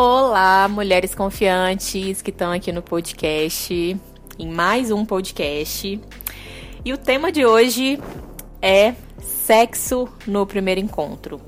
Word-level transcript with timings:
Olá, 0.00 0.68
mulheres 0.68 1.12
confiantes 1.12 2.22
que 2.22 2.30
estão 2.30 2.52
aqui 2.52 2.70
no 2.70 2.80
podcast, 2.80 3.96
em 4.38 4.48
mais 4.48 4.92
um 4.92 5.04
podcast. 5.04 6.00
E 6.84 6.92
o 6.92 6.96
tema 6.96 7.32
de 7.32 7.44
hoje 7.44 7.98
é 8.62 8.94
sexo 9.20 10.08
no 10.24 10.46
primeiro 10.46 10.80
encontro. 10.80 11.40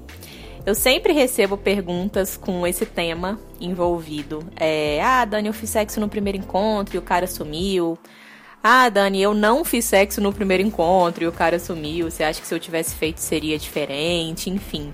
Eu 0.66 0.74
sempre 0.74 1.12
recebo 1.12 1.56
perguntas 1.56 2.36
com 2.36 2.66
esse 2.66 2.84
tema 2.84 3.38
envolvido. 3.60 4.44
É, 4.56 5.00
ah, 5.00 5.24
Dani, 5.24 5.46
eu 5.46 5.54
fiz 5.54 5.70
sexo 5.70 6.00
no 6.00 6.08
primeiro 6.08 6.36
encontro 6.36 6.96
e 6.96 6.98
o 6.98 7.02
cara 7.02 7.28
sumiu. 7.28 7.96
Ah, 8.60 8.88
Dani, 8.88 9.22
eu 9.22 9.32
não 9.32 9.64
fiz 9.64 9.84
sexo 9.84 10.20
no 10.20 10.32
primeiro 10.32 10.64
encontro 10.64 11.22
e 11.22 11.28
o 11.28 11.32
cara 11.32 11.60
sumiu. 11.60 12.10
Você 12.10 12.24
acha 12.24 12.40
que 12.40 12.48
se 12.48 12.52
eu 12.52 12.58
tivesse 12.58 12.96
feito 12.96 13.18
seria 13.18 13.56
diferente? 13.56 14.50
Enfim 14.50 14.92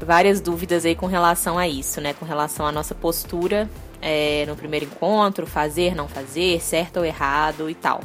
várias 0.00 0.40
dúvidas 0.40 0.84
aí 0.84 0.94
com 0.94 1.06
relação 1.06 1.58
a 1.58 1.68
isso, 1.68 2.00
né? 2.00 2.14
Com 2.14 2.24
relação 2.24 2.66
à 2.66 2.72
nossa 2.72 2.94
postura 2.94 3.68
é, 4.00 4.44
no 4.46 4.54
primeiro 4.54 4.84
encontro, 4.84 5.46
fazer, 5.46 5.94
não 5.94 6.06
fazer, 6.06 6.60
certo 6.60 6.98
ou 6.98 7.04
errado 7.04 7.70
e 7.70 7.74
tal. 7.74 8.00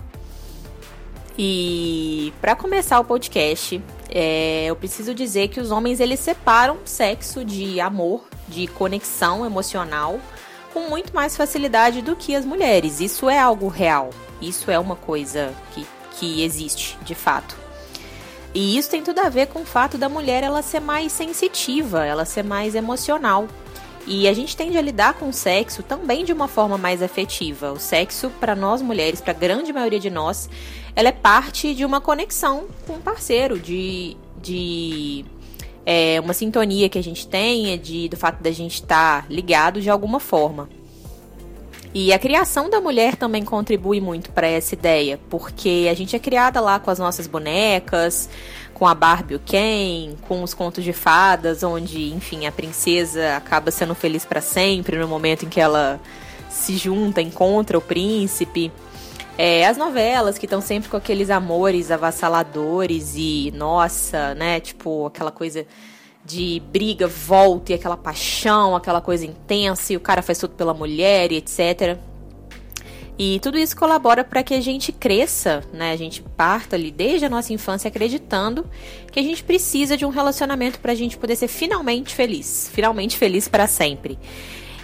E 1.37 2.33
para 2.41 2.55
começar 2.55 2.99
o 2.99 3.03
podcast, 3.05 3.81
é, 4.09 4.65
eu 4.65 4.75
preciso 4.75 5.13
dizer 5.13 5.49
que 5.49 5.59
os 5.59 5.71
homens 5.71 5.99
eles 5.99 6.19
separam 6.19 6.77
sexo 6.85 7.45
de 7.45 7.79
amor, 7.79 8.25
de 8.47 8.67
conexão 8.67 9.45
emocional, 9.45 10.19
com 10.73 10.89
muito 10.89 11.13
mais 11.13 11.37
facilidade 11.37 12.01
do 12.01 12.15
que 12.15 12.35
as 12.35 12.45
mulheres. 12.45 12.99
Isso 12.99 13.29
é 13.29 13.39
algo 13.39 13.67
real. 13.67 14.09
Isso 14.41 14.71
é 14.71 14.79
uma 14.79 14.95
coisa 14.95 15.53
que, 15.73 15.85
que 16.17 16.43
existe, 16.43 16.97
de 17.03 17.15
fato. 17.15 17.68
E 18.53 18.77
isso 18.77 18.89
tem 18.89 19.03
tudo 19.03 19.19
a 19.19 19.29
ver 19.29 19.47
com 19.47 19.61
o 19.61 19.65
fato 19.65 19.97
da 19.97 20.09
mulher 20.09 20.43
ela 20.43 20.61
ser 20.61 20.79
mais 20.79 21.11
sensitiva, 21.11 22.05
ela 22.05 22.25
ser 22.25 22.43
mais 22.43 22.75
emocional. 22.75 23.47
E 24.07 24.27
a 24.27 24.33
gente 24.33 24.57
tende 24.57 24.77
a 24.77 24.81
lidar 24.81 25.13
com 25.13 25.29
o 25.29 25.33
sexo 25.33 25.83
também 25.83 26.25
de 26.25 26.33
uma 26.33 26.47
forma 26.47 26.77
mais 26.77 27.03
afetiva. 27.03 27.71
O 27.71 27.79
sexo, 27.79 28.31
para 28.39 28.55
nós 28.55 28.81
mulheres, 28.81 29.21
para 29.21 29.31
a 29.31 29.35
grande 29.35 29.71
maioria 29.71 29.99
de 29.99 30.09
nós, 30.09 30.49
ela 30.95 31.09
é 31.09 31.11
parte 31.11 31.75
de 31.75 31.85
uma 31.85 32.01
conexão 32.01 32.65
com 32.87 32.93
um 32.93 33.01
parceiro, 33.01 33.59
de, 33.59 34.17
de 34.41 35.23
é, 35.85 36.19
uma 36.19 36.33
sintonia 36.33 36.89
que 36.89 36.97
a 36.97 37.03
gente 37.03 37.27
tem, 37.27 37.77
de, 37.77 38.09
do 38.09 38.17
fato 38.17 38.41
da 38.41 38.51
gente 38.51 38.75
estar 38.75 39.21
tá 39.21 39.27
ligado 39.29 39.79
de 39.79 39.91
alguma 39.91 40.19
forma. 40.19 40.67
E 41.93 42.13
a 42.13 42.19
criação 42.19 42.69
da 42.69 42.79
mulher 42.79 43.15
também 43.15 43.43
contribui 43.43 43.99
muito 43.99 44.31
para 44.31 44.47
essa 44.47 44.75
ideia, 44.75 45.19
porque 45.29 45.87
a 45.89 45.93
gente 45.95 46.15
é 46.15 46.19
criada 46.19 46.61
lá 46.61 46.79
com 46.79 46.91
as 46.91 46.99
nossas 46.99 47.25
bonecas, 47.25 48.29
com 48.75 48.87
a 48.87 48.93
Barbie 48.93 49.39
Ken, 49.39 50.15
com 50.27 50.43
os 50.43 50.53
contos 50.53 50.83
de 50.83 50.93
fadas, 50.93 51.63
onde, 51.63 52.13
enfim, 52.13 52.45
a 52.45 52.51
princesa 52.51 53.35
acaba 53.35 53.71
sendo 53.71 53.95
feliz 53.95 54.23
para 54.23 54.39
sempre 54.39 54.97
no 54.97 55.07
momento 55.07 55.45
em 55.45 55.49
que 55.49 55.59
ela 55.59 55.99
se 56.47 56.77
junta, 56.77 57.21
encontra 57.21 57.77
o 57.77 57.81
príncipe. 57.81 58.71
É, 59.35 59.65
as 59.65 59.75
novelas 59.75 60.37
que 60.37 60.45
estão 60.45 60.61
sempre 60.61 60.89
com 60.89 60.97
aqueles 60.97 61.29
amores 61.29 61.89
avassaladores 61.89 63.13
e, 63.15 63.51
nossa, 63.55 64.35
né, 64.35 64.59
tipo, 64.59 65.07
aquela 65.07 65.31
coisa 65.31 65.65
de 66.25 66.61
briga, 66.71 67.07
volta 67.07 67.71
e 67.71 67.75
aquela 67.75 67.97
paixão, 67.97 68.75
aquela 68.75 69.01
coisa 69.01 69.25
intensa, 69.25 69.93
e 69.93 69.97
o 69.97 69.99
cara 69.99 70.21
faz 70.21 70.37
tudo 70.37 70.53
pela 70.55 70.73
mulher 70.73 71.31
e 71.31 71.37
etc. 71.37 71.97
E 73.21 73.37
tudo 73.41 73.57
isso 73.57 73.75
colabora 73.75 74.23
para 74.23 74.41
que 74.41 74.53
a 74.53 74.61
gente 74.61 74.93
cresça, 74.93 75.61
né? 75.73 75.91
A 75.91 75.97
gente 75.97 76.21
parta 76.21 76.77
ali 76.77 76.89
desde 76.89 77.25
a 77.25 77.29
nossa 77.29 77.51
infância 77.51 77.89
acreditando 77.89 78.65
que 79.11 79.19
a 79.19 79.23
gente 79.23 79.43
precisa 79.43 79.97
de 79.97 80.05
um 80.05 80.09
relacionamento 80.09 80.79
para 80.79 80.93
a 80.93 80.95
gente 80.95 81.17
poder 81.17 81.35
ser 81.35 81.49
finalmente 81.49 82.15
feliz, 82.15 82.71
finalmente 82.73 83.17
feliz 83.17 83.49
para 83.49 83.67
sempre. 83.67 84.17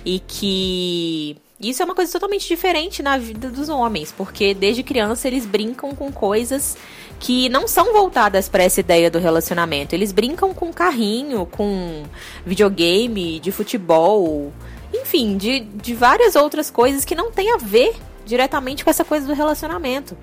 E 0.03 0.19
que 0.19 1.37
isso 1.59 1.81
é 1.81 1.85
uma 1.85 1.95
coisa 1.95 2.11
totalmente 2.11 2.45
diferente 2.45 3.01
na 3.01 3.17
vida 3.17 3.49
dos 3.49 3.69
homens, 3.69 4.11
porque 4.11 4.53
desde 4.53 4.83
criança 4.83 5.29
eles 5.29 5.45
brincam 5.45 5.95
com 5.95 6.11
coisas 6.11 6.77
que 7.19 7.49
não 7.49 7.67
são 7.67 7.93
voltadas 7.93 8.49
para 8.49 8.63
essa 8.63 8.79
ideia 8.79 9.09
do 9.09 9.19
relacionamento. 9.19 9.93
Eles 9.95 10.11
brincam 10.11 10.53
com 10.53 10.71
carrinho, 10.71 11.45
com 11.45 12.03
videogame, 12.45 13.39
de 13.39 13.51
futebol, 13.51 14.51
enfim, 14.93 15.37
de, 15.37 15.61
de 15.61 15.93
várias 15.93 16.35
outras 16.35 16.69
coisas 16.69 17.05
que 17.05 17.15
não 17.15 17.31
tem 17.31 17.51
a 17.51 17.57
ver 17.57 17.95
diretamente 18.25 18.83
com 18.83 18.89
essa 18.89 19.05
coisa 19.05 19.25
do 19.25 19.33
relacionamento. 19.33 20.17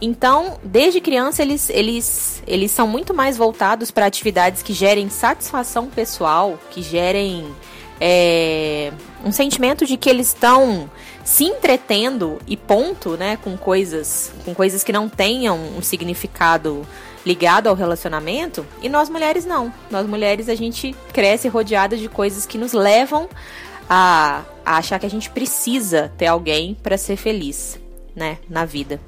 Então, 0.00 0.58
desde 0.64 1.00
criança, 1.00 1.42
eles, 1.42 1.68
eles, 1.68 2.42
eles 2.46 2.70
são 2.70 2.86
muito 2.86 3.12
mais 3.12 3.36
voltados 3.36 3.90
para 3.90 4.06
atividades 4.06 4.62
que 4.62 4.72
gerem 4.72 5.10
satisfação 5.10 5.88
pessoal, 5.88 6.58
que 6.70 6.80
gerem 6.80 7.46
é, 8.00 8.92
um 9.24 9.30
sentimento 9.30 9.84
de 9.84 9.98
que 9.98 10.08
eles 10.08 10.28
estão 10.28 10.90
se 11.30 11.44
entretendo 11.44 12.40
e 12.44 12.56
ponto, 12.56 13.16
né, 13.16 13.36
com 13.36 13.56
coisas, 13.56 14.32
com 14.44 14.52
coisas 14.52 14.82
que 14.82 14.92
não 14.92 15.08
tenham 15.08 15.56
um 15.78 15.80
significado 15.80 16.84
ligado 17.24 17.68
ao 17.68 17.76
relacionamento, 17.76 18.66
e 18.82 18.88
nós 18.88 19.08
mulheres 19.08 19.46
não. 19.46 19.72
Nós 19.92 20.08
mulheres 20.08 20.48
a 20.48 20.56
gente 20.56 20.92
cresce 21.12 21.46
rodeada 21.46 21.96
de 21.96 22.08
coisas 22.08 22.46
que 22.46 22.58
nos 22.58 22.72
levam 22.72 23.28
a, 23.88 24.42
a 24.66 24.78
achar 24.78 24.98
que 24.98 25.06
a 25.06 25.10
gente 25.10 25.30
precisa 25.30 26.10
ter 26.18 26.26
alguém 26.26 26.76
para 26.82 26.98
ser 26.98 27.14
feliz, 27.14 27.78
né, 28.12 28.38
na 28.48 28.64
vida. 28.64 29.00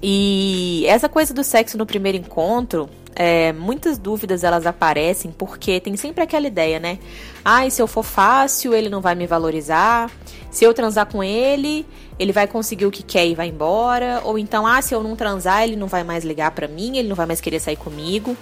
E 0.00 0.84
essa 0.86 1.08
coisa 1.08 1.34
do 1.34 1.42
sexo 1.42 1.76
no 1.76 1.84
primeiro 1.84 2.16
encontro, 2.16 2.88
é, 3.14 3.52
muitas 3.52 3.98
dúvidas 3.98 4.42
elas 4.44 4.66
aparecem 4.66 5.30
porque 5.36 5.80
tem 5.80 5.96
sempre 5.96 6.22
aquela 6.22 6.46
ideia, 6.46 6.78
né? 6.78 6.98
Ah, 7.44 7.68
se 7.68 7.80
eu 7.82 7.86
for 7.86 8.02
fácil, 8.02 8.74
ele 8.74 8.88
não 8.88 9.00
vai 9.00 9.14
me 9.14 9.26
valorizar. 9.26 10.10
Se 10.50 10.64
eu 10.64 10.72
transar 10.74 11.06
com 11.06 11.22
ele, 11.22 11.86
ele 12.18 12.32
vai 12.32 12.46
conseguir 12.46 12.86
o 12.86 12.90
que 12.90 13.02
quer 13.02 13.26
e 13.26 13.34
vai 13.34 13.48
embora. 13.48 14.20
Ou 14.24 14.38
então, 14.38 14.66
ah, 14.66 14.80
se 14.80 14.94
eu 14.94 15.02
não 15.02 15.16
transar, 15.16 15.64
ele 15.64 15.76
não 15.76 15.86
vai 15.86 16.04
mais 16.04 16.24
ligar 16.24 16.50
para 16.52 16.68
mim, 16.68 16.98
ele 16.98 17.08
não 17.08 17.16
vai 17.16 17.26
mais 17.26 17.40
querer 17.40 17.60
sair 17.60 17.76
comigo. 17.76 18.36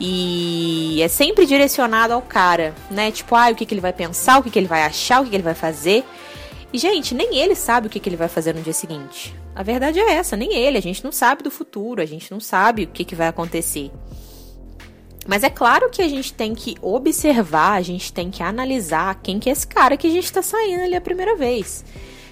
E 0.00 1.00
é 1.02 1.08
sempre 1.08 1.44
direcionado 1.44 2.12
ao 2.12 2.22
cara, 2.22 2.74
né? 2.90 3.10
Tipo, 3.10 3.34
ah, 3.34 3.50
o 3.50 3.54
que, 3.54 3.66
que 3.66 3.74
ele 3.74 3.80
vai 3.80 3.92
pensar, 3.92 4.38
o 4.38 4.42
que, 4.42 4.50
que 4.50 4.58
ele 4.58 4.68
vai 4.68 4.84
achar, 4.84 5.20
o 5.20 5.24
que, 5.24 5.30
que 5.30 5.36
ele 5.36 5.42
vai 5.42 5.54
fazer. 5.54 6.04
E, 6.72 6.78
gente, 6.78 7.14
nem 7.14 7.36
ele 7.36 7.54
sabe 7.54 7.86
o 7.86 7.90
que, 7.90 7.98
que 7.98 8.08
ele 8.08 8.16
vai 8.16 8.28
fazer 8.28 8.54
no 8.54 8.60
dia 8.60 8.72
seguinte. 8.72 9.34
A 9.54 9.62
verdade 9.62 9.98
é 9.98 10.12
essa, 10.12 10.36
nem 10.36 10.54
ele. 10.54 10.76
A 10.76 10.82
gente 10.82 11.02
não 11.02 11.10
sabe 11.10 11.42
do 11.42 11.50
futuro, 11.50 12.02
a 12.02 12.06
gente 12.06 12.30
não 12.30 12.40
sabe 12.40 12.84
o 12.84 12.88
que, 12.88 13.04
que 13.04 13.14
vai 13.14 13.28
acontecer. 13.28 13.90
Mas 15.26 15.42
é 15.42 15.50
claro 15.50 15.90
que 15.90 16.00
a 16.00 16.08
gente 16.08 16.32
tem 16.32 16.54
que 16.54 16.76
observar, 16.80 17.72
a 17.72 17.82
gente 17.82 18.12
tem 18.12 18.30
que 18.30 18.42
analisar 18.42 19.20
quem 19.22 19.38
que 19.38 19.50
é 19.50 19.52
esse 19.52 19.66
cara 19.66 19.96
que 19.96 20.06
a 20.06 20.10
gente 20.10 20.32
tá 20.32 20.40
saindo 20.40 20.84
ali 20.84 20.96
a 20.96 21.00
primeira 21.00 21.36
vez. 21.36 21.84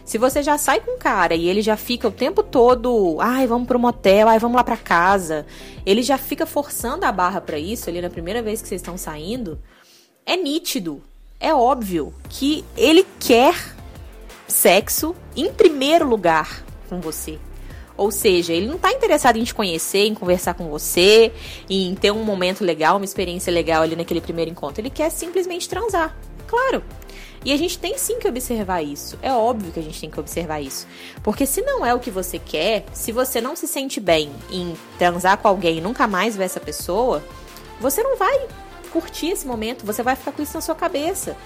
Se 0.03 0.17
você 0.17 0.43
já 0.43 0.57
sai 0.57 0.81
com 0.81 0.93
um 0.93 0.99
cara 0.99 1.35
e 1.35 1.49
ele 1.49 1.61
já 1.61 1.77
fica 1.77 2.09
o 2.09 2.13
tempo 2.13 2.43
todo, 2.43 3.19
ai, 3.21 3.47
vamos 3.47 3.67
pro 3.67 3.79
motel, 3.79 4.29
ai, 4.29 4.39
vamos 4.39 4.57
lá 4.57 4.65
pra 4.65 4.77
casa, 4.77 5.45
ele 5.85 6.03
já 6.03 6.17
fica 6.17 6.47
forçando 6.47 7.05
a 7.05 7.13
barra 7.13 7.41
para 7.41 7.59
isso 7.59 7.91
ali 7.91 8.01
na 8.01 8.09
primeira 8.09 8.41
vez 8.41 8.63
que 8.63 8.69
vocês 8.69 8.81
estão 8.81 8.97
saindo, 8.97 9.59
é 10.25 10.37
nítido, 10.37 11.03
é 11.39 11.53
óbvio 11.53 12.15
que 12.31 12.65
ele 12.77 13.05
quer 13.19 13.76
sexo 14.47 15.15
em 15.37 15.53
primeiro 15.53 16.09
lugar 16.09 16.65
com 16.89 17.01
você. 17.01 17.39
Ou 17.97 18.11
seja, 18.11 18.53
ele 18.53 18.67
não 18.67 18.77
está 18.77 18.93
interessado 18.93 19.39
em 19.39 19.45
te 19.45 19.55
conhecer, 19.55 20.07
em 20.07 20.15
conversar 20.15 20.55
com 20.55 20.69
você, 20.69 21.33
em 21.69 21.95
ter 21.95 22.11
um 22.11 22.23
momento 22.23 22.63
legal, 22.63 22.97
uma 22.97 23.05
experiência 23.05 23.51
legal 23.51 23.83
ali 23.83 23.97
naquele 23.97 24.21
primeiro 24.21 24.51
encontro. 24.51 24.81
Ele 24.81 24.91
quer 24.91 25.11
simplesmente 25.11 25.69
transar. 25.69 26.15
Claro. 26.47 26.83
E 27.45 27.53
a 27.53 27.57
gente 27.57 27.79
tem 27.79 27.97
sim 27.97 28.19
que 28.19 28.29
observar 28.29 28.83
isso. 28.83 29.17
É 29.23 29.33
óbvio 29.33 29.73
que 29.73 29.79
a 29.79 29.83
gente 29.83 30.01
tem 30.01 30.11
que 30.11 30.19
observar 30.19 30.61
isso. 30.61 30.87
Porque 31.23 31.47
se 31.47 31.63
não 31.63 31.87
é 31.87 31.95
o 31.95 32.01
que 32.01 32.11
você 32.11 32.39
quer, 32.39 32.85
se 32.93 33.13
você 33.13 33.41
não 33.41 33.55
se 33.55 33.67
sente 33.67 34.01
bem 34.01 34.31
em 34.51 34.77
transar 34.99 35.39
com 35.39 35.49
alguém 35.49 35.79
e 35.79 35.81
nunca 35.81 36.07
mais 36.07 36.37
ver 36.37 36.45
essa 36.45 36.61
pessoa, 36.61 37.23
você 37.81 38.03
não 38.03 38.17
vai 38.17 38.47
curtir 38.93 39.29
esse 39.29 39.47
momento, 39.47 39.87
você 39.87 40.03
vai 40.03 40.17
ficar 40.17 40.33
com 40.33 40.43
isso 40.43 40.55
na 40.55 40.61
sua 40.61 40.75
cabeça. 40.75 41.37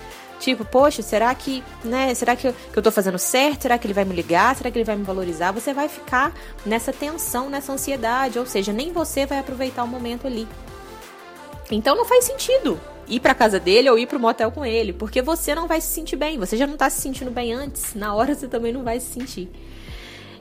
Tipo, 0.40 0.64
poxa, 0.64 1.02
será 1.02 1.32
que, 1.34 1.62
né? 1.84 2.14
Será 2.14 2.34
que 2.34 2.48
eu, 2.48 2.54
que 2.72 2.78
eu 2.78 2.82
tô 2.82 2.90
fazendo 2.90 3.18
certo? 3.18 3.62
Será 3.62 3.76
que 3.76 3.86
ele 3.86 3.92
vai 3.92 4.06
me 4.06 4.14
ligar? 4.14 4.56
Será 4.56 4.70
que 4.70 4.78
ele 4.78 4.86
vai 4.86 4.96
me 4.96 5.04
valorizar? 5.04 5.52
Você 5.52 5.74
vai 5.74 5.86
ficar 5.86 6.34
nessa 6.64 6.94
tensão, 6.94 7.50
nessa 7.50 7.72
ansiedade, 7.72 8.38
ou 8.38 8.46
seja, 8.46 8.72
nem 8.72 8.90
você 8.90 9.26
vai 9.26 9.38
aproveitar 9.38 9.84
o 9.84 9.86
momento 9.86 10.26
ali. 10.26 10.48
Então 11.70 11.94
não 11.94 12.06
faz 12.06 12.24
sentido 12.24 12.80
ir 13.06 13.20
para 13.20 13.34
casa 13.34 13.60
dele 13.60 13.90
ou 13.90 13.98
ir 13.98 14.06
pro 14.06 14.18
motel 14.18 14.50
com 14.50 14.64
ele, 14.64 14.94
porque 14.94 15.20
você 15.20 15.54
não 15.54 15.68
vai 15.68 15.78
se 15.78 15.88
sentir 15.88 16.16
bem. 16.16 16.38
Você 16.38 16.56
já 16.56 16.66
não 16.66 16.76
tá 16.76 16.88
se 16.88 17.02
sentindo 17.02 17.30
bem 17.30 17.52
antes, 17.52 17.94
na 17.94 18.14
hora 18.14 18.34
você 18.34 18.48
também 18.48 18.72
não 18.72 18.82
vai 18.82 18.98
se 18.98 19.12
sentir. 19.12 19.50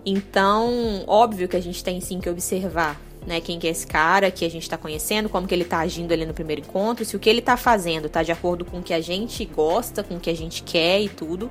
Então, 0.05 1.03
óbvio 1.07 1.49
que 1.49 1.57
a 1.57 1.61
gente 1.61 1.83
tem 1.83 1.99
sim 1.99 2.21
que 2.21 2.29
observar 2.29 2.99
né? 3.29 3.39
Quem 3.39 3.59
que 3.59 3.67
é 3.67 3.69
esse 3.69 3.85
cara 3.85 4.31
que 4.31 4.43
a 4.43 4.49
gente 4.49 4.63
está 4.63 4.75
conhecendo, 4.75 5.29
como 5.29 5.47
que 5.47 5.53
ele 5.53 5.63
está 5.63 5.79
agindo 5.79 6.11
ali 6.11 6.25
no 6.25 6.33
primeiro 6.33 6.61
encontro, 6.61 7.05
se 7.05 7.15
o 7.15 7.19
que 7.19 7.29
ele 7.29 7.39
está 7.39 7.55
fazendo 7.55 8.07
está 8.07 8.23
de 8.23 8.31
acordo 8.31 8.65
com 8.65 8.79
o 8.79 8.83
que 8.83 8.93
a 8.93 8.99
gente 8.99 9.45
gosta, 9.45 10.03
com 10.03 10.15
o 10.15 10.19
que 10.19 10.29
a 10.29 10.35
gente 10.35 10.63
quer 10.63 10.99
e 10.99 11.07
tudo. 11.07 11.49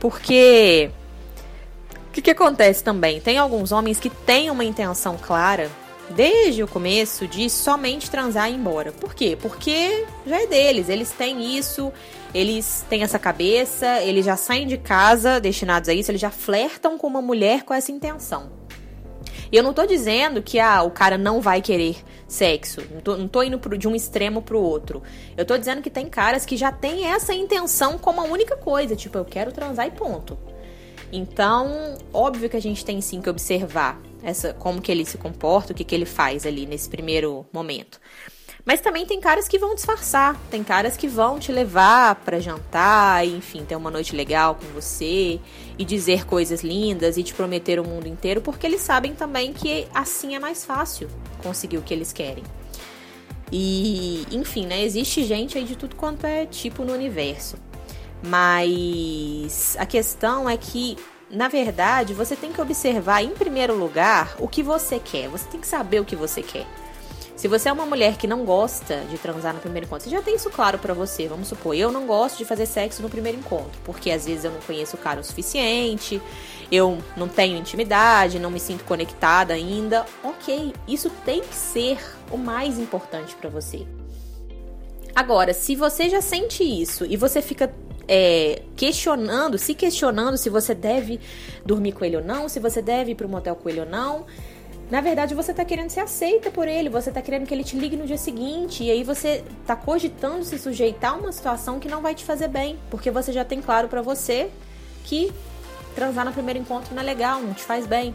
Porque 0.00 0.90
o 2.08 2.12
que, 2.12 2.20
que 2.20 2.30
acontece 2.30 2.82
também? 2.82 3.20
Tem 3.20 3.38
alguns 3.38 3.70
homens 3.70 4.00
que 4.00 4.10
têm 4.10 4.50
uma 4.50 4.64
intenção 4.64 5.16
clara 5.16 5.70
desde 6.10 6.62
o 6.62 6.68
começo 6.68 7.26
de 7.26 7.48
somente 7.48 8.10
transar 8.10 8.50
e 8.50 8.52
ir 8.52 8.56
embora. 8.56 8.90
Por 8.90 9.14
quê? 9.14 9.38
Porque 9.40 10.04
já 10.26 10.42
é 10.42 10.46
deles, 10.46 10.88
eles 10.88 11.10
têm 11.12 11.56
isso, 11.56 11.92
eles 12.34 12.84
têm 12.88 13.02
essa 13.02 13.18
cabeça, 13.18 14.02
eles 14.02 14.24
já 14.24 14.36
saem 14.36 14.66
de 14.66 14.76
casa 14.76 15.40
destinados 15.40 15.88
a 15.88 15.94
isso, 15.94 16.10
eles 16.10 16.20
já 16.20 16.30
flertam 16.30 16.98
com 16.98 17.06
uma 17.06 17.22
mulher 17.22 17.62
com 17.62 17.72
essa 17.72 17.92
intenção. 17.92 18.55
E 19.50 19.56
eu 19.56 19.62
não 19.62 19.72
tô 19.72 19.86
dizendo 19.86 20.42
que 20.42 20.58
ah, 20.58 20.82
o 20.82 20.90
cara 20.90 21.16
não 21.16 21.40
vai 21.40 21.60
querer 21.60 21.96
sexo. 22.26 22.82
Não 22.92 23.00
tô, 23.00 23.16
não 23.16 23.28
tô 23.28 23.42
indo 23.42 23.58
pro, 23.58 23.76
de 23.78 23.86
um 23.86 23.94
extremo 23.94 24.42
pro 24.42 24.60
outro. 24.60 25.02
Eu 25.36 25.44
tô 25.44 25.56
dizendo 25.56 25.82
que 25.82 25.90
tem 25.90 26.06
caras 26.08 26.44
que 26.44 26.56
já 26.56 26.72
têm 26.72 27.06
essa 27.06 27.34
intenção 27.34 27.98
como 27.98 28.20
a 28.20 28.24
única 28.24 28.56
coisa. 28.56 28.96
Tipo, 28.96 29.18
eu 29.18 29.24
quero 29.24 29.52
transar 29.52 29.86
e 29.86 29.90
ponto. 29.90 30.36
Então, 31.12 31.96
óbvio 32.12 32.50
que 32.50 32.56
a 32.56 32.60
gente 32.60 32.84
tem 32.84 33.00
sim 33.00 33.20
que 33.20 33.30
observar 33.30 34.00
essa, 34.22 34.52
como 34.52 34.80
que 34.80 34.90
ele 34.90 35.04
se 35.04 35.16
comporta, 35.16 35.72
o 35.72 35.76
que, 35.76 35.84
que 35.84 35.94
ele 35.94 36.04
faz 36.04 36.44
ali 36.44 36.66
nesse 36.66 36.88
primeiro 36.88 37.46
momento. 37.52 38.00
Mas 38.66 38.80
também 38.80 39.06
tem 39.06 39.20
caras 39.20 39.46
que 39.46 39.60
vão 39.60 39.76
disfarçar, 39.76 40.34
tem 40.50 40.64
caras 40.64 40.96
que 40.96 41.06
vão 41.06 41.38
te 41.38 41.52
levar 41.52 42.16
para 42.16 42.40
jantar, 42.40 43.24
enfim, 43.24 43.64
ter 43.64 43.76
uma 43.76 43.92
noite 43.92 44.16
legal 44.16 44.56
com 44.56 44.66
você 44.74 45.38
e 45.78 45.84
dizer 45.84 46.26
coisas 46.26 46.64
lindas 46.64 47.16
e 47.16 47.22
te 47.22 47.32
prometer 47.32 47.78
o 47.78 47.84
mundo 47.84 48.08
inteiro, 48.08 48.40
porque 48.40 48.66
eles 48.66 48.80
sabem 48.80 49.14
também 49.14 49.52
que 49.52 49.86
assim 49.94 50.34
é 50.34 50.40
mais 50.40 50.64
fácil 50.64 51.08
conseguir 51.44 51.78
o 51.78 51.82
que 51.82 51.94
eles 51.94 52.12
querem. 52.12 52.42
E, 53.52 54.26
enfim, 54.32 54.66
né, 54.66 54.82
existe 54.82 55.22
gente 55.22 55.56
aí 55.56 55.62
de 55.62 55.76
tudo 55.76 55.94
quanto 55.94 56.26
é 56.26 56.44
tipo 56.44 56.84
no 56.84 56.92
universo. 56.92 57.56
Mas 58.20 59.76
a 59.78 59.86
questão 59.86 60.50
é 60.50 60.56
que 60.56 60.96
na 61.28 61.48
verdade, 61.48 62.14
você 62.14 62.36
tem 62.36 62.52
que 62.52 62.60
observar 62.60 63.22
em 63.22 63.30
primeiro 63.30 63.76
lugar 63.76 64.36
o 64.38 64.46
que 64.46 64.62
você 64.62 65.00
quer. 65.00 65.28
Você 65.28 65.44
tem 65.48 65.60
que 65.60 65.66
saber 65.66 66.00
o 66.00 66.04
que 66.04 66.14
você 66.14 66.40
quer. 66.40 66.64
Se 67.36 67.48
você 67.48 67.68
é 67.68 67.72
uma 67.72 67.84
mulher 67.84 68.16
que 68.16 68.26
não 68.26 68.46
gosta 68.46 69.02
de 69.10 69.18
transar 69.18 69.52
no 69.52 69.60
primeiro 69.60 69.86
encontro, 69.86 70.04
você 70.04 70.10
já 70.10 70.22
tem 70.22 70.36
isso 70.36 70.48
claro 70.48 70.78
para 70.78 70.94
você. 70.94 71.28
Vamos 71.28 71.48
supor, 71.48 71.76
eu 71.76 71.92
não 71.92 72.06
gosto 72.06 72.38
de 72.38 72.46
fazer 72.46 72.64
sexo 72.64 73.02
no 73.02 73.10
primeiro 73.10 73.38
encontro, 73.38 73.78
porque 73.84 74.10
às 74.10 74.24
vezes 74.24 74.46
eu 74.46 74.50
não 74.50 74.60
conheço 74.60 74.96
o 74.96 74.98
cara 74.98 75.20
o 75.20 75.24
suficiente, 75.24 76.20
eu 76.72 76.96
não 77.14 77.28
tenho 77.28 77.58
intimidade, 77.58 78.38
não 78.38 78.50
me 78.50 78.58
sinto 78.58 78.84
conectada 78.84 79.52
ainda. 79.52 80.06
OK, 80.24 80.72
isso 80.88 81.10
tem 81.26 81.42
que 81.42 81.54
ser 81.54 81.98
o 82.30 82.38
mais 82.38 82.78
importante 82.78 83.34
para 83.34 83.50
você. 83.50 83.86
Agora, 85.14 85.52
se 85.52 85.76
você 85.76 86.08
já 86.08 86.22
sente 86.22 86.64
isso 86.64 87.04
e 87.04 87.18
você 87.18 87.42
fica 87.42 87.70
é, 88.08 88.62
questionando, 88.74 89.58
se 89.58 89.74
questionando 89.74 90.38
se 90.38 90.48
você 90.48 90.74
deve 90.74 91.20
dormir 91.66 91.92
com 91.92 92.04
ele 92.04 92.16
ou 92.16 92.24
não, 92.24 92.48
se 92.48 92.58
você 92.58 92.80
deve 92.80 93.12
ir 93.12 93.14
para 93.14 93.26
o 93.26 93.30
motel 93.30 93.56
com 93.56 93.68
ele 93.68 93.80
ou 93.80 93.86
não, 93.86 94.24
na 94.90 95.00
verdade, 95.00 95.34
você 95.34 95.52
tá 95.52 95.64
querendo 95.64 95.90
ser 95.90 96.00
aceita 96.00 96.50
por 96.50 96.68
ele, 96.68 96.88
você 96.88 97.10
tá 97.10 97.20
querendo 97.20 97.46
que 97.46 97.52
ele 97.52 97.64
te 97.64 97.76
ligue 97.76 97.96
no 97.96 98.06
dia 98.06 98.16
seguinte, 98.16 98.84
e 98.84 98.90
aí 98.90 99.02
você 99.02 99.44
tá 99.66 99.74
cogitando 99.74 100.44
se 100.44 100.58
sujeitar 100.58 101.14
a 101.14 101.16
uma 101.16 101.32
situação 101.32 101.80
que 101.80 101.88
não 101.88 102.00
vai 102.00 102.14
te 102.14 102.24
fazer 102.24 102.48
bem, 102.48 102.78
porque 102.88 103.10
você 103.10 103.32
já 103.32 103.44
tem 103.44 103.60
claro 103.60 103.88
para 103.88 104.00
você 104.00 104.48
que 105.04 105.32
transar 105.94 106.24
no 106.24 106.32
primeiro 106.32 106.60
encontro 106.60 106.94
não 106.94 107.02
é 107.02 107.04
legal, 107.04 107.40
não 107.40 107.52
te 107.52 107.64
faz 107.64 107.84
bem. 107.86 108.14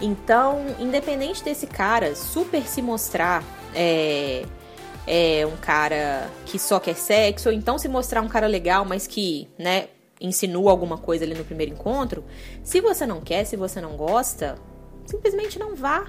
Então, 0.00 0.64
independente 0.78 1.42
desse 1.42 1.66
cara 1.66 2.14
super 2.14 2.62
se 2.62 2.80
mostrar 2.80 3.42
é, 3.74 4.44
é 5.06 5.44
um 5.46 5.56
cara 5.56 6.30
que 6.46 6.60
só 6.60 6.78
quer 6.78 6.94
sexo, 6.94 7.48
ou 7.48 7.54
então 7.54 7.76
se 7.76 7.88
mostrar 7.88 8.20
um 8.20 8.28
cara 8.28 8.46
legal, 8.46 8.84
mas 8.84 9.08
que, 9.08 9.48
né, 9.58 9.88
insinua 10.20 10.70
alguma 10.70 10.96
coisa 10.96 11.24
ali 11.24 11.34
no 11.34 11.44
primeiro 11.44 11.72
encontro, 11.72 12.24
se 12.62 12.80
você 12.80 13.04
não 13.04 13.20
quer, 13.20 13.44
se 13.44 13.56
você 13.56 13.80
não 13.80 13.96
gosta, 13.96 14.56
simplesmente 15.06 15.58
não 15.58 15.74
vá. 15.74 16.06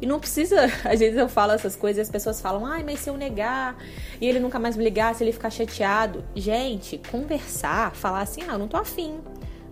E 0.00 0.06
não 0.06 0.18
precisa, 0.18 0.64
às 0.84 1.00
vezes 1.00 1.16
eu 1.16 1.28
falo 1.28 1.52
essas 1.52 1.76
coisas 1.76 1.98
e 1.98 2.00
as 2.02 2.10
pessoas 2.10 2.40
falam, 2.40 2.66
ai, 2.66 2.82
mas 2.82 3.00
se 3.00 3.08
eu 3.08 3.16
negar 3.16 3.76
e 4.20 4.26
ele 4.26 4.40
nunca 4.40 4.58
mais 4.58 4.76
me 4.76 4.84
ligar, 4.84 5.14
se 5.14 5.24
ele 5.24 5.32
ficar 5.32 5.50
chateado. 5.50 6.24
Gente, 6.34 7.00
conversar, 7.10 7.94
falar 7.94 8.20
assim, 8.20 8.42
ah, 8.48 8.52
eu 8.52 8.58
não 8.58 8.68
tô 8.68 8.76
afim. 8.76 9.20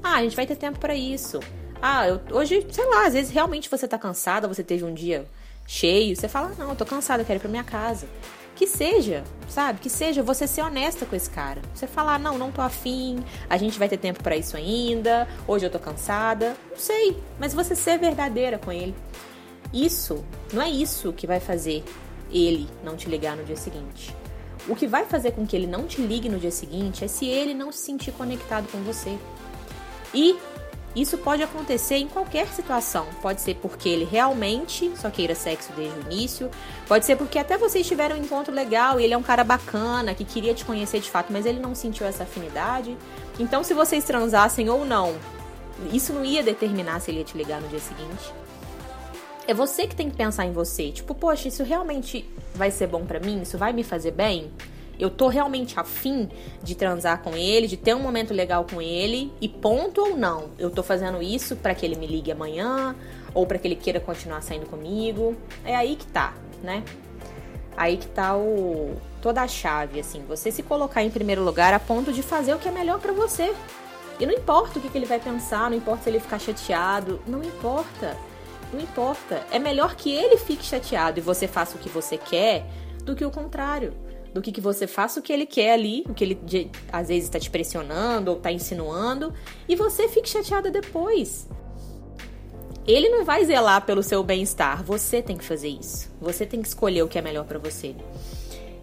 Ah, 0.03 0.17
a 0.17 0.23
gente 0.23 0.37
vai 0.37 0.47
ter 0.47 0.57
tempo 0.57 0.79
para 0.79 0.95
isso. 0.95 1.41
Ah, 1.81 2.07
eu, 2.07 2.21
hoje, 2.31 2.67
sei 2.71 2.87
lá, 2.87 3.07
às 3.07 3.15
vezes 3.15 3.31
realmente 3.31 3.69
você 3.69 3.89
tá 3.89 3.99
cansada, 3.99 4.47
você 4.47 4.63
teve 4.63 4.85
um 4.85 4.95
dia 4.95 5.27
cheio, 5.67 6.15
você 6.15 6.29
fala, 6.29 6.53
não, 6.59 6.71
eu 6.71 6.77
tô 6.77 6.85
cansada, 6.85 7.23
eu 7.23 7.27
quero 7.27 7.39
ir 7.39 7.41
pra 7.41 7.51
minha 7.51 7.65
casa. 7.65 8.07
Que 8.55 8.67
seja, 8.67 9.25
sabe? 9.49 9.81
Que 9.81 9.89
seja 9.89 10.23
você 10.23 10.47
ser 10.47 10.63
honesta 10.63 11.07
com 11.07 11.17
esse 11.17 11.31
cara. 11.31 11.63
Você 11.75 11.87
falar, 11.87 12.19
não, 12.19 12.37
não 12.37 12.53
tô 12.53 12.61
afim, 12.61 13.25
a 13.49 13.57
gente 13.57 13.79
vai 13.79 13.89
ter 13.89 13.97
tempo 13.97 14.23
para 14.23 14.37
isso 14.37 14.57
ainda, 14.57 15.27
hoje 15.47 15.67
eu 15.67 15.71
tô 15.71 15.79
cansada. 15.79 16.57
Não 16.71 16.79
sei, 16.79 17.17
mas 17.39 17.55
você 17.55 17.75
ser 17.75 17.99
verdadeira 17.99 18.59
com 18.59 18.71
ele. 18.71 18.95
Isso, 19.73 20.23
não 20.53 20.63
é 20.63 20.69
isso 20.69 21.13
que 21.13 21.27
vai 21.27 21.41
fazer 21.41 21.83
ele 22.33 22.69
não 22.83 22.97
te 22.97 23.09
ligar 23.09 23.37
no 23.37 23.45
dia 23.45 23.57
seguinte. 23.57 24.15
O 24.69 24.77
que 24.77 24.87
vai 24.87 25.05
fazer 25.05 25.33
com 25.33 25.47
que 25.47 25.57
ele 25.57 25.67
não 25.67 25.87
te 25.87 26.01
ligue 26.01 26.29
no 26.29 26.39
dia 26.39 26.51
seguinte 26.51 27.05
é 27.05 27.09
se 27.09 27.27
ele 27.27 27.53
não 27.53 27.73
se 27.73 27.79
sentir 27.79 28.13
conectado 28.13 28.71
com 28.71 28.79
você. 28.79 29.19
E 30.15 30.37
isso 30.95 31.17
pode 31.19 31.43
acontecer 31.43 31.97
em 31.97 32.09
qualquer 32.09 32.49
situação. 32.49 33.07
Pode 33.23 33.41
ser 33.41 33.55
porque 33.57 33.89
ele 33.89 34.05
realmente 34.05 34.93
só 34.97 35.11
queira 35.11 35.35
sexo 35.35 35.73
desde 35.75 35.99
o 35.99 36.03
início. 36.03 36.51
Pode 36.87 37.07
ser 37.07 37.17
porque 37.17 37.39
até 37.39 37.57
vocês 37.57 37.87
tiveram 37.87 38.17
um 38.17 38.21
encontro 38.21 38.55
legal 38.55 39.01
e 39.01 39.05
ele 39.05 39.15
é 39.15 39.17
um 39.17 39.23
cara 39.23 39.43
bacana, 39.43 40.15
que 40.15 40.25
queria 40.25 40.53
te 40.53 40.65
conhecer 40.65 41.01
de 41.01 41.11
fato, 41.11 41.33
mas 41.33 41.47
ele 41.47 41.61
não 41.61 41.75
sentiu 41.75 42.07
essa 42.07 42.25
afinidade. 42.25 42.97
Então, 43.39 43.65
se 43.65 43.73
vocês 43.73 44.05
transassem 44.05 44.69
ou 44.69 44.85
não, 44.85 45.15
isso 45.91 46.13
não 46.13 46.25
ia 46.25 46.43
determinar 46.43 47.01
se 47.01 47.11
ele 47.11 47.19
ia 47.19 47.25
te 47.25 47.37
ligar 47.37 47.61
no 47.61 47.69
dia 47.69 47.81
seguinte. 47.81 48.33
É 49.47 49.55
você 49.55 49.87
que 49.87 49.97
tem 49.97 50.11
que 50.11 50.17
pensar 50.17 50.45
em 50.47 50.53
você. 50.53 50.93
Tipo, 50.93 51.15
poxa, 51.15 51.49
isso 51.49 51.65
realmente 51.65 52.29
vai 52.55 52.71
ser 52.71 52.87
bom 52.87 53.05
para 53.05 53.19
mim? 53.19 53.43
Isso 53.43 53.59
vai 53.59 53.73
me 53.73 53.83
fazer 53.83 54.13
bem? 54.13 54.51
Eu 55.03 55.11
tô 55.11 55.27
realmente 55.27 55.79
afim 55.81 56.29
de 56.63 56.77
transar 56.77 57.23
com 57.23 57.35
ele, 57.35 57.67
de 57.67 57.77
ter 57.77 57.93
um 57.93 57.99
momento 57.99 58.33
legal 58.33 58.65
com 58.65 58.81
ele, 58.81 59.33
e 59.41 59.49
ponto 59.49 60.01
ou 60.01 60.17
não, 60.17 60.51
eu 60.57 60.71
tô 60.71 60.81
fazendo 60.81 61.21
isso 61.21 61.57
para 61.57 61.75
que 61.75 61.85
ele 61.85 61.97
me 61.97 62.07
ligue 62.07 62.31
amanhã, 62.31 62.95
ou 63.35 63.45
para 63.45 63.59
que 63.59 63.67
ele 63.67 63.75
queira 63.75 63.99
continuar 63.99 64.43
saindo 64.43 64.65
comigo. 64.67 65.37
É 65.65 65.75
aí 65.75 65.97
que 65.97 66.07
tá, 66.07 66.35
né? 66.63 66.85
Aí 67.77 67.97
que 67.97 68.07
tá 68.07 68.37
o 68.37 68.95
toda 69.21 69.43
a 69.43 69.49
chave, 69.49 69.99
assim, 69.99 70.23
você 70.29 70.53
se 70.53 70.63
colocar 70.63 71.03
em 71.03 71.11
primeiro 71.11 71.43
lugar 71.43 71.75
a 71.75 71.81
ponto 71.81 72.13
de 72.13 72.23
fazer 72.23 72.55
o 72.55 72.59
que 72.59 72.69
é 72.69 72.73
melhor 72.73 73.01
para 73.01 73.13
você. 73.13 73.53
E 74.21 74.27
não 74.27 74.33
importa 74.33 74.79
o 74.79 74.83
que, 74.83 74.89
que 74.89 74.99
ele 74.99 75.07
vai 75.07 75.19
pensar, 75.19 75.69
não 75.69 75.77
importa 75.77 76.05
se 76.05 76.11
ele 76.11 76.21
ficar 76.21 76.39
chateado, 76.39 77.21
não 77.27 77.43
importa. 77.43 78.17
Não 78.73 78.81
importa. 78.81 79.45
É 79.51 79.59
melhor 79.59 79.97
que 79.97 80.13
ele 80.13 80.37
fique 80.37 80.65
chateado 80.65 81.19
e 81.19 81.23
você 81.23 81.49
faça 81.49 81.77
o 81.77 81.81
que 81.81 81.89
você 81.89 82.17
quer 82.17 82.65
do 83.05 83.17
que 83.17 83.25
o 83.25 83.31
contrário 83.33 83.93
do 84.33 84.41
que, 84.41 84.51
que 84.51 84.61
você 84.61 84.87
faça 84.87 85.21
o 85.21 85.23
que 85.23 85.33
ele 85.33 85.47
quer 85.47 85.73
ali, 85.73 86.05
o 86.09 86.15
que 86.15 86.25
ele 86.25 86.35
de, 86.35 86.71
às 86.91 87.09
vezes 87.09 87.25
está 87.25 87.39
te 87.39 87.51
pressionando 87.51 88.31
ou 88.31 88.37
está 88.37 88.51
insinuando, 88.51 89.33
e 89.69 89.77
você 89.77 90.09
fique 90.09 90.29
chateada 90.29 90.71
depois. 90.71 91.49
Ele 92.87 93.09
não 93.09 93.25
vai 93.25 93.45
zelar 93.45 93.85
pelo 93.87 94.03
seu 94.03 94.25
bem-estar, 94.25 94.83
você 94.83 95.23
tem 95.23 95.37
que 95.37 95.45
fazer 95.45 95.69
isso. 95.69 96.11
Você 96.21 96.45
tem 96.45 96.61
que 96.61 96.67
escolher 96.67 97.03
o 97.03 97.09
que 97.09 97.19
é 97.19 97.23
melhor 97.23 97.45
para 97.45 97.59
você. 97.59 97.95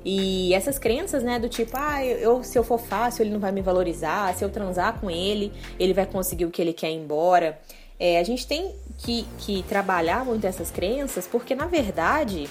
E 0.06 0.54
essas 0.54 0.80
crenças, 0.80 1.24
né, 1.24 1.38
do 1.38 1.50
tipo, 1.50 1.72
ah, 1.76 2.04
eu, 2.06 2.42
se 2.42 2.58
eu 2.58 2.64
for 2.64 2.80
fácil, 2.80 3.24
ele 3.24 3.32
não 3.32 3.40
vai 3.40 3.52
me 3.52 3.62
valorizar, 3.62 4.34
se 4.34 4.46
eu 4.46 4.50
transar 4.50 5.00
com 5.00 5.12
ele, 5.12 5.52
ele 5.78 5.94
vai 5.94 6.06
conseguir 6.06 6.46
o 6.46 6.52
que 6.52 6.62
ele 6.62 6.72
quer 6.72 6.90
embora. 6.90 7.60
É, 8.00 8.18
a 8.18 8.24
gente 8.24 8.48
tem 8.48 8.74
que, 8.98 9.28
que 9.40 9.62
trabalhar 9.64 10.24
muito 10.24 10.48
essas 10.48 10.72
crenças, 10.72 11.28
porque 11.28 11.54
na 11.54 11.66
verdade 11.66 12.50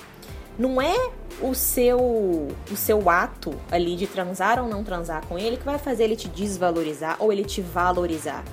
não 0.58 0.82
é 0.82 1.10
o 1.40 1.54
seu 1.54 2.48
o 2.70 2.76
seu 2.76 3.08
ato 3.08 3.54
ali 3.70 3.94
de 3.94 4.06
transar 4.06 4.60
ou 4.60 4.68
não 4.68 4.82
transar 4.82 5.24
com 5.26 5.38
ele 5.38 5.56
que 5.56 5.64
vai 5.64 5.78
fazer 5.78 6.04
ele 6.04 6.16
te 6.16 6.28
desvalorizar 6.28 7.16
ou 7.20 7.32
ele 7.32 7.44
te 7.44 7.60
valorizar. 7.60 8.44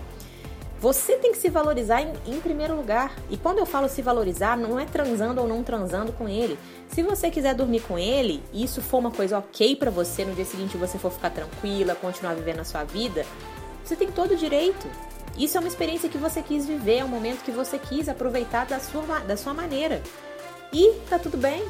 Você 0.80 1.16
tem 1.16 1.32
que 1.32 1.38
se 1.40 1.50
valorizar 1.50 2.02
em, 2.02 2.14
em, 2.28 2.40
primeiro 2.40 2.76
lugar. 2.76 3.16
E 3.30 3.38
quando 3.38 3.58
eu 3.58 3.66
falo 3.66 3.90
se 3.90 4.04
valorizar, 4.04 4.56
não 4.56 4.80
é 4.80 4.86
transando 4.86 5.42
ou 5.42 5.48
não 5.48 5.64
transando 5.64 6.12
com 6.12 6.30
ele. 6.30 6.60
Se 6.90 7.02
você 7.02 7.32
quiser 7.32 7.56
dormir 7.56 7.80
com 7.82 7.98
ele 7.98 8.44
e 8.54 8.64
isso 8.64 8.82
for 8.82 9.00
uma 9.00 9.10
coisa 9.10 9.40
ok 9.40 9.76
para 9.78 9.90
você, 9.90 10.24
no 10.26 10.36
dia 10.36 10.46
seguinte 10.46 10.78
você 10.78 11.00
for 11.00 11.12
ficar 11.12 11.32
tranquila, 11.32 11.96
continuar 11.96 12.36
vivendo 12.36 12.60
a 12.60 12.66
sua 12.66 12.84
vida, 12.84 13.26
você 13.84 13.96
tem 13.96 14.12
todo 14.12 14.34
o 14.34 14.38
direito. 14.38 14.86
Isso 15.38 15.58
é 15.58 15.60
uma 15.60 15.68
experiência 15.68 16.08
que 16.08 16.18
você 16.18 16.42
quis 16.44 16.68
viver, 16.68 16.98
é 16.98 17.06
um 17.06 17.10
momento 17.10 17.44
que 17.44 17.52
você 17.52 17.80
quis 17.80 18.08
aproveitar 18.08 18.66
da 18.66 18.80
sua, 18.80 19.20
da 19.20 19.36
sua 19.36 19.54
maneira. 19.54 20.04
E 20.72 20.92
tá 21.10 21.18
tudo 21.18 21.38
bem, 21.38 21.66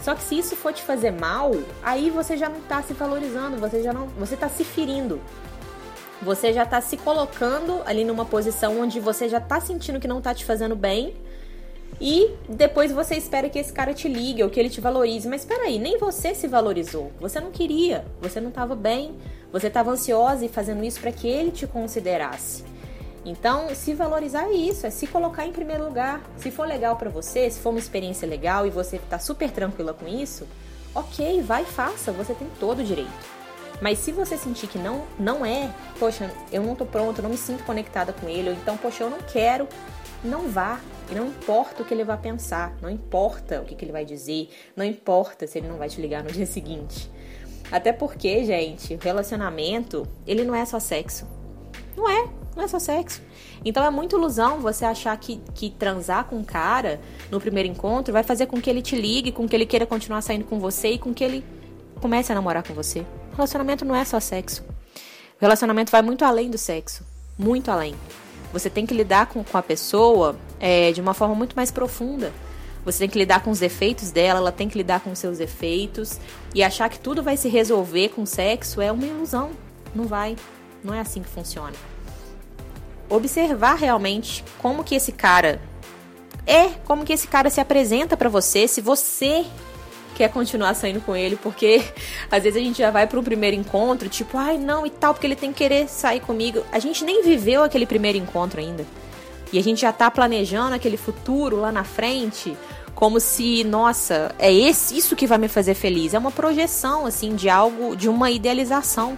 só 0.00 0.14
que 0.14 0.22
se 0.22 0.38
isso 0.38 0.56
for 0.56 0.72
te 0.72 0.82
fazer 0.82 1.10
mal, 1.10 1.52
aí 1.82 2.10
você 2.10 2.36
já 2.36 2.48
não 2.48 2.60
tá 2.60 2.82
se 2.82 2.92
valorizando, 2.94 3.56
você 3.56 3.82
já 3.82 3.92
não, 3.92 4.06
você 4.08 4.36
tá 4.36 4.48
se 4.48 4.64
ferindo. 4.64 5.20
Você 6.22 6.52
já 6.52 6.66
tá 6.66 6.80
se 6.80 6.96
colocando 6.96 7.80
ali 7.86 8.04
numa 8.04 8.24
posição 8.24 8.80
onde 8.80 8.98
você 8.98 9.28
já 9.28 9.40
tá 9.40 9.60
sentindo 9.60 10.00
que 10.00 10.08
não 10.08 10.20
tá 10.20 10.34
te 10.34 10.44
fazendo 10.44 10.74
bem. 10.74 11.14
E 12.00 12.30
depois 12.48 12.92
você 12.92 13.16
espera 13.16 13.48
que 13.48 13.58
esse 13.58 13.72
cara 13.72 13.94
te 13.94 14.08
ligue 14.08 14.42
ou 14.42 14.50
que 14.50 14.58
ele 14.58 14.68
te 14.68 14.80
valorize. 14.80 15.28
Mas 15.28 15.42
espera 15.42 15.64
aí, 15.64 15.78
nem 15.78 15.98
você 15.98 16.34
se 16.34 16.46
valorizou. 16.46 17.12
Você 17.20 17.40
não 17.40 17.50
queria, 17.50 18.04
você 18.20 18.40
não 18.40 18.48
estava 18.48 18.74
bem, 18.74 19.14
você 19.52 19.68
estava 19.68 19.90
ansiosa 19.90 20.44
e 20.44 20.48
fazendo 20.48 20.84
isso 20.84 21.00
para 21.00 21.12
que 21.12 21.28
ele 21.28 21.50
te 21.50 21.66
considerasse. 21.66 22.64
Então, 23.24 23.74
se 23.74 23.94
valorizar 23.94 24.48
é 24.48 24.52
isso, 24.52 24.86
é 24.86 24.90
se 24.90 25.06
colocar 25.06 25.46
em 25.46 25.52
primeiro 25.52 25.84
lugar. 25.84 26.22
Se 26.36 26.50
for 26.50 26.66
legal 26.66 26.96
para 26.96 27.10
você, 27.10 27.50
se 27.50 27.60
for 27.60 27.70
uma 27.70 27.78
experiência 27.78 28.26
legal 28.26 28.66
e 28.66 28.70
você 28.70 28.98
tá 28.98 29.18
super 29.18 29.50
tranquila 29.50 29.92
com 29.92 30.06
isso, 30.06 30.46
ok, 30.94 31.42
vai 31.42 31.64
faça, 31.64 32.12
você 32.12 32.34
tem 32.34 32.48
todo 32.58 32.80
o 32.80 32.84
direito. 32.84 33.38
Mas 33.80 33.98
se 33.98 34.10
você 34.10 34.36
sentir 34.36 34.66
que 34.66 34.78
não, 34.78 35.04
não 35.18 35.46
é, 35.46 35.70
poxa, 35.98 36.32
eu 36.50 36.62
não 36.62 36.74
tô 36.74 36.84
pronto, 36.84 37.22
não 37.22 37.30
me 37.30 37.36
sinto 37.36 37.62
conectada 37.64 38.12
com 38.12 38.28
ele, 38.28 38.50
ou 38.50 38.54
então, 38.54 38.76
poxa, 38.76 39.04
eu 39.04 39.10
não 39.10 39.18
quero, 39.18 39.68
não 40.24 40.48
vá. 40.48 40.80
E 41.10 41.14
não 41.14 41.28
importa 41.28 41.82
o 41.82 41.86
que 41.86 41.94
ele 41.94 42.04
vai 42.04 42.18
pensar, 42.18 42.76
não 42.82 42.90
importa 42.90 43.60
o 43.60 43.64
que, 43.64 43.74
que 43.74 43.84
ele 43.84 43.92
vai 43.92 44.04
dizer, 44.04 44.50
não 44.76 44.84
importa 44.84 45.46
se 45.46 45.58
ele 45.58 45.68
não 45.68 45.76
vai 45.76 45.88
te 45.88 46.00
ligar 46.00 46.22
no 46.22 46.30
dia 46.32 46.46
seguinte. 46.46 47.10
Até 47.70 47.92
porque, 47.92 48.44
gente, 48.44 48.98
relacionamento, 49.00 50.06
ele 50.26 50.42
não 50.42 50.54
é 50.54 50.64
só 50.64 50.80
sexo. 50.80 51.26
Não 51.96 52.08
é, 52.08 52.28
não 52.58 52.64
é 52.64 52.68
só 52.68 52.80
sexo. 52.80 53.22
Então 53.64 53.84
é 53.84 53.90
muita 53.90 54.16
ilusão 54.16 54.58
você 54.58 54.84
achar 54.84 55.16
que, 55.16 55.40
que 55.54 55.70
transar 55.70 56.24
com 56.24 56.36
um 56.36 56.44
cara 56.44 57.00
no 57.30 57.40
primeiro 57.40 57.68
encontro 57.68 58.12
vai 58.12 58.24
fazer 58.24 58.46
com 58.46 58.60
que 58.60 58.68
ele 58.68 58.82
te 58.82 58.96
ligue, 58.96 59.30
com 59.30 59.48
que 59.48 59.54
ele 59.54 59.64
queira 59.64 59.86
continuar 59.86 60.20
saindo 60.22 60.44
com 60.44 60.58
você 60.58 60.88
e 60.90 60.98
com 60.98 61.14
que 61.14 61.22
ele 61.22 61.44
comece 62.00 62.32
a 62.32 62.34
namorar 62.34 62.66
com 62.66 62.74
você. 62.74 63.06
Relacionamento 63.34 63.84
não 63.84 63.94
é 63.94 64.04
só 64.04 64.18
sexo. 64.18 64.64
Relacionamento 65.40 65.92
vai 65.92 66.02
muito 66.02 66.24
além 66.24 66.50
do 66.50 66.58
sexo. 66.58 67.04
Muito 67.38 67.70
além. 67.70 67.94
Você 68.52 68.68
tem 68.68 68.84
que 68.84 68.92
lidar 68.92 69.26
com, 69.26 69.44
com 69.44 69.56
a 69.56 69.62
pessoa 69.62 70.36
é, 70.58 70.90
de 70.90 71.00
uma 71.00 71.14
forma 71.14 71.36
muito 71.36 71.54
mais 71.54 71.70
profunda. 71.70 72.32
Você 72.84 72.98
tem 72.98 73.08
que 73.08 73.18
lidar 73.18 73.44
com 73.44 73.50
os 73.50 73.60
defeitos 73.60 74.10
dela, 74.10 74.40
ela 74.40 74.50
tem 74.50 74.68
que 74.68 74.76
lidar 74.76 75.00
com 75.00 75.12
os 75.12 75.18
seus 75.20 75.38
defeitos. 75.38 76.18
E 76.52 76.62
achar 76.64 76.88
que 76.88 76.98
tudo 76.98 77.22
vai 77.22 77.36
se 77.36 77.48
resolver 77.48 78.08
com 78.08 78.26
sexo 78.26 78.80
é 78.80 78.90
uma 78.90 79.06
ilusão. 79.06 79.50
Não 79.94 80.06
vai. 80.06 80.34
Não 80.82 80.92
é 80.92 80.98
assim 80.98 81.22
que 81.22 81.28
funciona. 81.28 81.74
Observar 83.08 83.74
realmente 83.74 84.44
como 84.58 84.84
que 84.84 84.94
esse 84.94 85.12
cara 85.12 85.60
é, 86.48 86.70
como 86.86 87.04
que 87.04 87.12
esse 87.12 87.28
cara 87.28 87.50
se 87.50 87.60
apresenta 87.60 88.16
para 88.16 88.30
você, 88.30 88.66
se 88.66 88.80
você 88.80 89.44
quer 90.16 90.30
continuar 90.32 90.74
saindo 90.74 91.00
com 91.02 91.14
ele, 91.14 91.36
porque 91.36 91.84
às 92.30 92.42
vezes 92.42 92.60
a 92.60 92.64
gente 92.64 92.78
já 92.78 92.90
vai 92.90 93.06
para 93.06 93.20
um 93.20 93.22
primeiro 93.22 93.54
encontro, 93.54 94.08
tipo, 94.08 94.38
ai 94.38 94.56
não 94.56 94.86
e 94.86 94.90
tal, 94.90 95.12
porque 95.12 95.26
ele 95.26 95.36
tem 95.36 95.52
que 95.52 95.58
querer 95.58 95.88
sair 95.88 96.20
comigo. 96.20 96.64
A 96.72 96.78
gente 96.78 97.04
nem 97.04 97.22
viveu 97.22 97.62
aquele 97.62 97.84
primeiro 97.84 98.16
encontro 98.16 98.60
ainda. 98.60 98.86
E 99.52 99.58
a 99.58 99.62
gente 99.62 99.82
já 99.82 99.92
tá 99.92 100.10
planejando 100.10 100.74
aquele 100.74 100.96
futuro 100.96 101.60
lá 101.60 101.70
na 101.70 101.84
frente, 101.84 102.56
como 102.94 103.20
se, 103.20 103.62
nossa, 103.64 104.34
é 104.38 104.52
esse 104.52 104.96
isso 104.96 105.14
que 105.14 105.26
vai 105.26 105.38
me 105.38 105.48
fazer 105.48 105.74
feliz. 105.74 106.14
É 106.14 106.18
uma 106.18 106.30
projeção 106.30 107.04
assim 107.04 107.34
de 107.34 107.48
algo, 107.48 107.94
de 107.94 108.08
uma 108.08 108.30
idealização. 108.30 109.16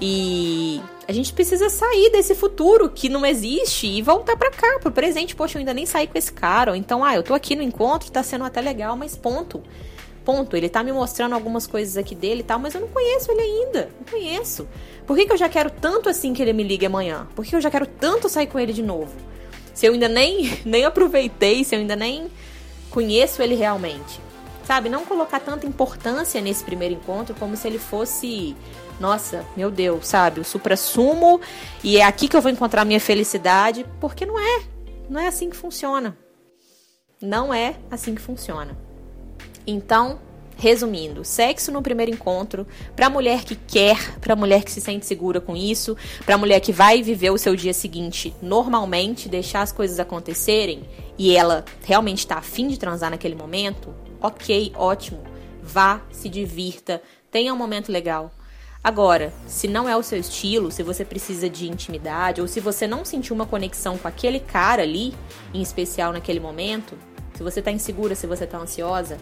E 0.00 0.80
a 1.06 1.12
gente 1.12 1.32
precisa 1.32 1.68
sair 1.68 2.10
desse 2.10 2.34
futuro 2.34 2.88
que 2.88 3.08
não 3.08 3.24
existe 3.24 3.86
e 3.86 4.02
voltar 4.02 4.36
para 4.36 4.50
cá, 4.50 4.78
pro 4.80 4.90
presente. 4.90 5.36
Poxa, 5.36 5.56
eu 5.56 5.60
ainda 5.60 5.74
nem 5.74 5.86
saí 5.86 6.06
com 6.06 6.16
esse 6.16 6.32
cara. 6.32 6.76
Então, 6.76 7.04
ah, 7.04 7.14
eu 7.14 7.22
tô 7.22 7.34
aqui 7.34 7.54
no 7.54 7.62
encontro, 7.62 8.10
tá 8.10 8.22
sendo 8.22 8.44
até 8.44 8.60
legal, 8.60 8.96
mas 8.96 9.16
ponto. 9.16 9.62
Ponto. 10.24 10.56
Ele 10.56 10.68
tá 10.68 10.82
me 10.82 10.92
mostrando 10.92 11.34
algumas 11.34 11.66
coisas 11.66 11.96
aqui 11.96 12.14
dele 12.14 12.40
e 12.40 12.44
tal, 12.44 12.58
mas 12.58 12.74
eu 12.74 12.80
não 12.80 12.88
conheço 12.88 13.30
ele 13.30 13.42
ainda. 13.42 13.90
Não 13.98 14.06
conheço. 14.10 14.66
Por 15.06 15.16
que, 15.16 15.26
que 15.26 15.32
eu 15.32 15.36
já 15.36 15.48
quero 15.48 15.70
tanto 15.70 16.08
assim 16.08 16.32
que 16.32 16.40
ele 16.40 16.52
me 16.52 16.62
ligue 16.62 16.86
amanhã? 16.86 17.28
Por 17.34 17.44
que 17.44 17.54
eu 17.54 17.60
já 17.60 17.70
quero 17.70 17.86
tanto 17.86 18.28
sair 18.28 18.46
com 18.46 18.58
ele 18.58 18.72
de 18.72 18.82
novo? 18.82 19.12
Se 19.74 19.86
eu 19.86 19.92
ainda 19.92 20.08
nem, 20.08 20.58
nem 20.64 20.84
aproveitei, 20.84 21.64
se 21.64 21.74
eu 21.74 21.80
ainda 21.80 21.96
nem 21.96 22.28
conheço 22.90 23.42
ele 23.42 23.54
realmente. 23.54 24.20
Sabe? 24.64 24.88
Não 24.88 25.04
colocar 25.04 25.40
tanta 25.40 25.66
importância 25.66 26.40
nesse 26.40 26.64
primeiro 26.64 26.94
encontro 26.94 27.34
como 27.38 27.56
se 27.56 27.66
ele 27.68 27.78
fosse. 27.78 28.56
Nossa, 28.98 29.44
meu 29.56 29.70
Deus, 29.70 30.06
sabe? 30.06 30.40
O 30.40 30.44
supra-sumo 30.44 31.40
e 31.82 31.98
é 31.98 32.04
aqui 32.04 32.28
que 32.28 32.36
eu 32.36 32.40
vou 32.40 32.50
encontrar 32.50 32.84
minha 32.84 33.00
felicidade. 33.00 33.84
Porque 34.00 34.24
não 34.24 34.38
é. 34.38 34.62
Não 35.08 35.20
é 35.20 35.26
assim 35.26 35.50
que 35.50 35.56
funciona. 35.56 36.16
Não 37.20 37.52
é 37.52 37.76
assim 37.90 38.14
que 38.14 38.20
funciona. 38.20 38.76
Então, 39.66 40.18
resumindo, 40.56 41.24
sexo 41.24 41.72
no 41.72 41.82
primeiro 41.82 42.12
encontro, 42.12 42.66
para 42.94 43.10
mulher 43.10 43.44
que 43.44 43.56
quer, 43.56 44.18
para 44.20 44.36
mulher 44.36 44.62
que 44.62 44.70
se 44.70 44.80
sente 44.80 45.06
segura 45.06 45.40
com 45.40 45.56
isso, 45.56 45.96
para 46.24 46.38
mulher 46.38 46.60
que 46.60 46.72
vai 46.72 47.02
viver 47.02 47.30
o 47.30 47.38
seu 47.38 47.56
dia 47.56 47.72
seguinte 47.72 48.34
normalmente, 48.40 49.28
deixar 49.28 49.62
as 49.62 49.72
coisas 49.72 49.98
acontecerem 49.98 50.84
e 51.18 51.36
ela 51.36 51.64
realmente 51.84 52.18
está 52.18 52.36
afim 52.36 52.68
de 52.68 52.78
transar 52.78 53.10
naquele 53.10 53.34
momento, 53.34 53.94
ok, 54.24 54.72
ótimo, 54.74 55.22
vá, 55.62 56.00
se 56.10 56.30
divirta, 56.30 57.02
tenha 57.30 57.52
um 57.52 57.58
momento 57.58 57.92
legal. 57.92 58.32
Agora, 58.82 59.30
se 59.46 59.68
não 59.68 59.86
é 59.86 59.94
o 59.94 60.02
seu 60.02 60.18
estilo, 60.18 60.70
se 60.70 60.82
você 60.82 61.04
precisa 61.04 61.48
de 61.48 61.68
intimidade 61.68 62.40
ou 62.40 62.48
se 62.48 62.58
você 62.58 62.86
não 62.86 63.04
sentiu 63.04 63.36
uma 63.36 63.44
conexão 63.44 63.98
com 63.98 64.08
aquele 64.08 64.40
cara 64.40 64.82
ali, 64.82 65.14
em 65.52 65.60
especial 65.60 66.10
naquele 66.10 66.40
momento, 66.40 66.96
se 67.34 67.42
você 67.42 67.58
está 67.58 67.70
insegura, 67.70 68.14
se 68.14 68.26
você 68.26 68.44
está 68.44 68.56
ansiosa, 68.56 69.18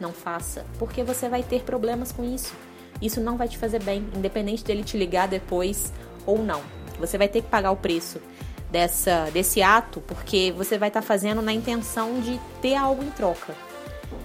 não 0.00 0.14
faça, 0.14 0.64
porque 0.78 1.04
você 1.04 1.28
vai 1.28 1.42
ter 1.42 1.60
problemas 1.62 2.10
com 2.10 2.24
isso. 2.24 2.54
Isso 3.00 3.20
não 3.20 3.36
vai 3.36 3.48
te 3.48 3.58
fazer 3.58 3.82
bem, 3.82 4.08
independente 4.14 4.64
dele 4.64 4.84
te 4.84 4.96
ligar 4.96 5.28
depois 5.28 5.92
ou 6.24 6.38
não. 6.38 6.62
Você 6.98 7.18
vai 7.18 7.28
ter 7.28 7.42
que 7.42 7.48
pagar 7.48 7.72
o 7.72 7.76
preço 7.76 8.22
dessa 8.70 9.28
desse 9.34 9.60
ato, 9.60 10.00
porque 10.00 10.50
você 10.56 10.78
vai 10.78 10.88
estar 10.88 11.02
tá 11.02 11.06
fazendo 11.06 11.42
na 11.42 11.52
intenção 11.52 12.20
de 12.20 12.40
ter 12.62 12.74
algo 12.74 13.02
em 13.02 13.10
troca. 13.10 13.54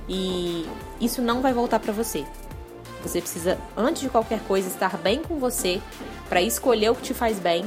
E 0.08 0.68
isso 1.00 1.22
não 1.22 1.42
vai 1.42 1.54
voltar 1.54 1.80
para 1.80 1.94
você. 1.94 2.26
Você 3.04 3.20
precisa, 3.20 3.58
antes 3.76 4.02
de 4.02 4.10
qualquer 4.10 4.40
coisa, 4.42 4.68
estar 4.68 4.98
bem 4.98 5.22
com 5.22 5.40
você 5.40 5.82
para 6.30 6.42
escolher 6.42 6.90
o 6.90 6.96
que 6.96 7.02
te 7.02 7.14
faz 7.14 7.40
bem 7.40 7.66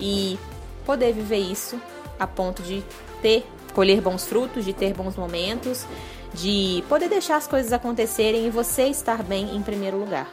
e 0.00 0.38
poder 0.86 1.12
viver 1.12 1.38
isso 1.38 1.80
a 2.18 2.26
ponto 2.26 2.62
de 2.62 2.82
ter 3.20 3.46
colher 3.74 4.00
bons 4.00 4.26
frutos, 4.26 4.64
de 4.64 4.72
ter 4.72 4.94
bons 4.94 5.16
momentos, 5.16 5.84
de 6.32 6.84
poder 6.88 7.08
deixar 7.08 7.36
as 7.36 7.46
coisas 7.46 7.72
acontecerem 7.72 8.46
e 8.46 8.50
você 8.50 8.84
estar 8.84 9.22
bem 9.22 9.56
em 9.56 9.62
primeiro 9.62 9.98
lugar. 9.98 10.28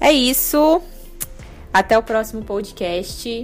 É 0.00 0.10
isso. 0.10 0.80
Até 1.72 1.96
o 1.98 2.02
próximo 2.02 2.42
podcast. 2.42 3.42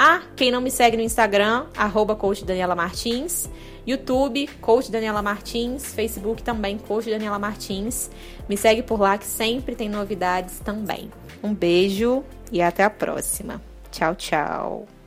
Ah, 0.00 0.22
quem 0.36 0.52
não 0.52 0.60
me 0.60 0.70
segue 0.70 0.96
no 0.96 1.02
Instagram, 1.02 1.66
arroba 1.76 2.14
Coach 2.14 2.44
Daniela 2.44 2.76
Martins. 2.76 3.50
YouTube, 3.84 4.46
Coach 4.60 4.92
Daniela 4.92 5.20
Martins. 5.20 5.92
Facebook 5.92 6.40
também, 6.40 6.78
Coach 6.78 7.10
Daniela 7.10 7.36
Martins. 7.36 8.08
Me 8.48 8.56
segue 8.56 8.84
por 8.84 9.00
lá 9.00 9.18
que 9.18 9.26
sempre 9.26 9.74
tem 9.74 9.88
novidades 9.88 10.60
também. 10.60 11.10
Um 11.42 11.52
beijo 11.52 12.22
e 12.52 12.62
até 12.62 12.84
a 12.84 12.90
próxima. 12.90 13.60
Tchau, 13.90 14.14
tchau. 14.14 14.97